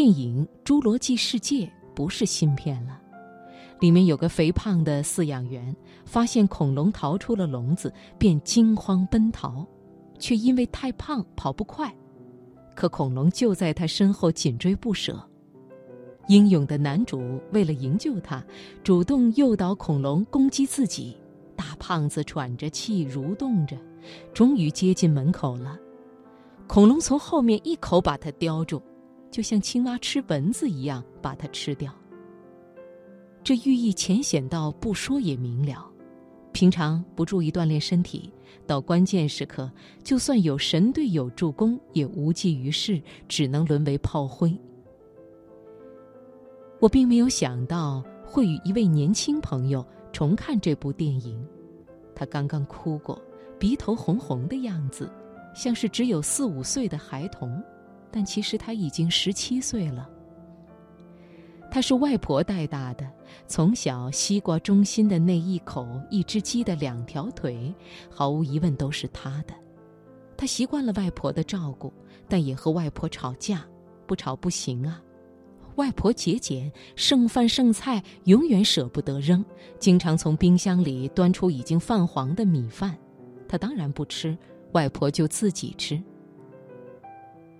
[0.00, 3.00] 电影《侏罗纪世界》不是新片了，
[3.80, 5.74] 里面有个肥胖的饲养员，
[6.04, 9.66] 发现恐龙逃出了笼子，便惊慌奔逃，
[10.16, 11.92] 却因为太胖跑不快，
[12.76, 15.20] 可恐龙就在他身后紧追不舍。
[16.28, 18.40] 英勇的男主为了营救他，
[18.84, 21.16] 主动诱导恐龙攻击自己，
[21.56, 23.76] 大胖子喘着气蠕动着，
[24.32, 25.76] 终于接近门口了。
[26.68, 28.80] 恐龙从后面一口把他叼住，
[29.30, 31.92] 就像青蛙吃蚊子一样把它吃掉。
[33.44, 35.88] 这寓意浅显到不说也明了。
[36.52, 38.32] 平常不注意锻炼身体，
[38.66, 39.70] 到关键时刻，
[40.02, 44.52] 就算有神队友助攻，也无济于事，只能沦为炮灰。
[46.80, 51.40] 我并没有想到会与一位年轻朋友重看这部电影，
[52.14, 53.20] 他刚刚哭过，
[53.58, 55.08] 鼻头红红的样子，
[55.54, 57.62] 像是只有四五岁的孩童，
[58.10, 60.08] 但其实他已经十七岁了。
[61.70, 63.06] 他是外婆带大的，
[63.46, 67.74] 从小西瓜中心的那一口一只鸡的两条腿，
[68.10, 69.52] 毫无疑问都是他的。
[70.34, 71.92] 他习惯了外婆的照顾，
[72.26, 73.66] 但也和外婆吵架，
[74.06, 75.02] 不吵不行啊。
[75.76, 79.44] 外婆节俭，剩饭剩菜永远舍不得扔，
[79.78, 82.96] 经常从冰箱里端出已经泛黄的米饭，
[83.46, 84.36] 他当然不吃，
[84.72, 86.02] 外婆就自己吃。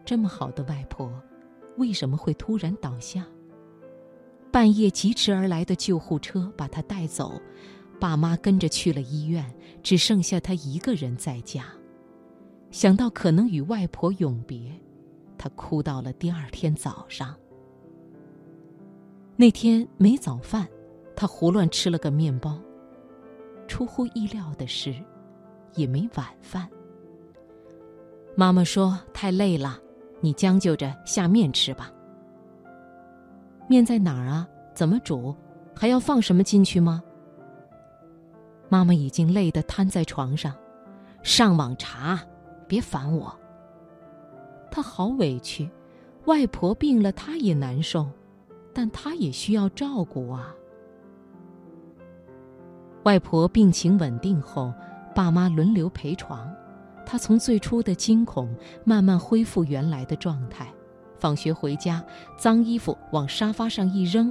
[0.08, 1.12] 这么好的外婆，
[1.76, 3.26] 为什么会突然倒下？
[4.50, 7.38] 半夜疾驰而来的救护车把她带走，
[8.00, 9.44] 爸妈跟着去了医院，
[9.82, 11.66] 只剩下她一个人在家。
[12.70, 14.72] 想到可能与外婆永别，
[15.36, 17.36] 她哭到了第二天早上。
[19.36, 20.66] 那天没早饭，
[21.14, 22.58] 他胡乱吃了个面包。
[23.66, 24.94] 出乎意料的是，
[25.74, 26.66] 也没晚饭。
[28.34, 29.78] 妈妈说：“太累了，
[30.20, 31.90] 你将就着下面吃吧。”
[33.68, 34.48] 面在哪儿啊？
[34.74, 35.34] 怎么煮？
[35.74, 37.02] 还要放什么进去吗？
[38.68, 40.54] 妈妈已经累得瘫在床上，
[41.22, 42.20] 上网查，
[42.66, 43.34] 别烦我。
[44.70, 45.70] 她好委屈，
[46.26, 48.06] 外婆病了，她也难受。
[48.74, 50.54] 但她也需要照顾啊。
[53.04, 54.72] 外婆病情稳定后，
[55.14, 56.48] 爸妈轮流陪床，
[57.10, 58.54] 他从最初的惊恐
[58.84, 60.70] 慢慢恢复原来的状态。
[61.16, 62.04] 放学回家，
[62.36, 64.30] 脏衣服往沙发上一扔，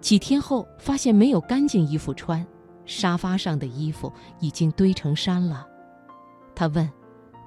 [0.00, 2.44] 几天后发现没有干净衣服穿，
[2.84, 5.64] 沙发上的衣服已经堆成山了。
[6.52, 6.90] 他问：“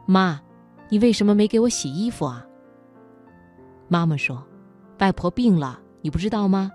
[0.08, 0.42] 妈，
[0.88, 2.48] 你为什么没给我洗衣服啊？”
[3.90, 4.42] 妈妈说
[5.00, 6.72] ：“外婆病了。”你不知道吗？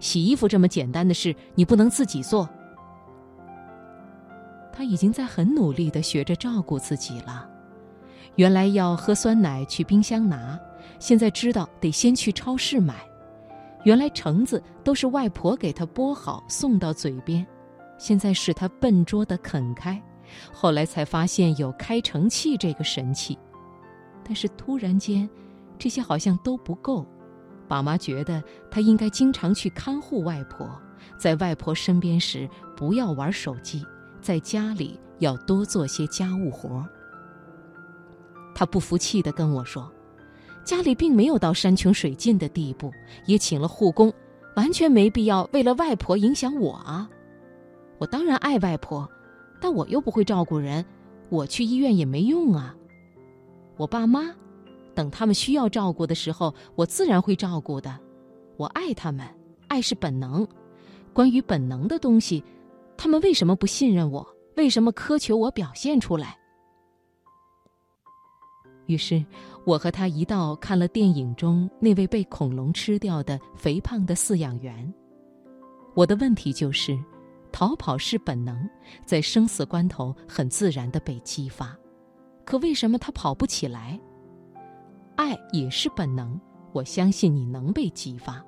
[0.00, 2.48] 洗衣服这么简单的事，你不能自己做。
[4.74, 7.48] 他已经在很努力的学着照顾自己了。
[8.34, 10.58] 原来要喝酸奶去冰箱拿，
[10.98, 12.96] 现在知道得先去超市买。
[13.84, 17.46] 原来橙子都是外婆给他剥好送到嘴边，
[17.98, 20.02] 现在是他笨拙的啃开。
[20.52, 23.38] 后来才发现有开橙器这个神器，
[24.24, 25.28] 但是突然间，
[25.78, 27.06] 这些好像都不够。
[27.68, 30.68] 爸妈觉得他应该经常去看护外婆，
[31.16, 33.84] 在外婆身边时不要玩手机，
[34.24, 36.82] 在家里要多做些家务活。
[38.54, 39.92] 他不服气地跟我说
[40.64, 42.90] ：“家里并没有到山穷水尽的地步，
[43.26, 44.10] 也请了护工，
[44.56, 47.06] 完全没必要为了外婆影响我啊！
[47.98, 49.06] 我当然爱外婆，
[49.60, 50.82] 但我又不会照顾人，
[51.28, 52.74] 我去医院也没用啊！
[53.76, 54.34] 我爸妈。”
[54.94, 57.98] 等他们需要照顾的时候，我自然会照顾的。
[58.56, 59.26] 我爱他们，
[59.68, 60.46] 爱是本能。
[61.12, 62.42] 关于本能的东西，
[62.96, 64.26] 他们为什么不信任我？
[64.56, 66.38] 为什么苛求我表现出来？
[68.86, 69.24] 于是，
[69.66, 74.92] 我和他一道看了电影中那位被恐龙吃掉的肥胖的饲养员。
[75.94, 76.98] 我的问题就是：
[77.50, 78.68] 逃跑是本能，
[79.04, 81.76] 在生死关头很自然的被激发，
[82.44, 83.98] 可为什么他跑不起来？
[85.16, 86.38] 爱也是本能，
[86.72, 88.44] 我相信你能被激发，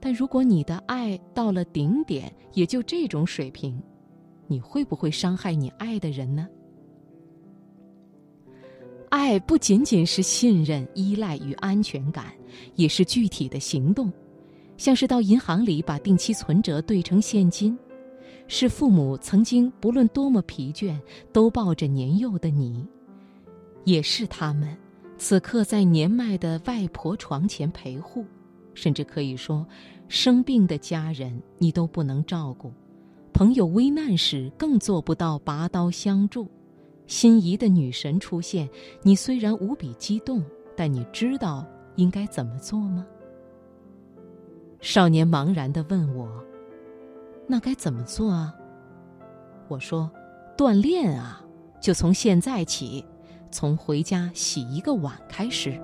[0.00, 3.80] 但如果你的爱到了顶点，也就这种水平，
[4.46, 6.48] 你会不会伤害你爱的人呢？
[9.10, 12.26] 爱不仅仅是信任、依赖与安全感，
[12.74, 14.12] 也是具体的行动，
[14.76, 17.76] 像是到银行里把定期存折兑成现金，
[18.46, 20.98] 是父母曾经不论多么疲倦
[21.32, 22.86] 都抱着年幼的你，
[23.84, 24.76] 也是他们。
[25.16, 28.24] 此刻在年迈的外婆床前陪护，
[28.78, 29.66] 甚至可以说，
[30.06, 32.72] 生病的家人你都不能照顾，
[33.32, 36.48] 朋友危难时更做不到拔刀相助，
[37.08, 38.68] 心仪的女神出现，
[39.02, 40.40] 你虽然无比激动，
[40.76, 41.66] 但你知道
[41.96, 43.04] 应该怎么做吗？
[44.80, 46.30] 少年茫然地问我
[47.48, 48.54] ：“那该怎么做啊？”
[49.66, 50.08] 我说
[50.56, 51.44] ：“锻炼啊，
[51.80, 53.04] 就从现在起，
[53.50, 55.76] 从回家洗一个碗开始。”